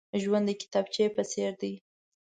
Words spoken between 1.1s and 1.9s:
په څېر دی.